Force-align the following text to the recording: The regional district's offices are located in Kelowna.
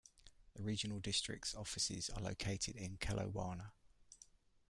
The 0.55 0.63
regional 0.63 0.99
district's 0.99 1.53
offices 1.53 2.09
are 2.09 2.23
located 2.23 2.75
in 2.75 2.97
Kelowna. 2.97 3.69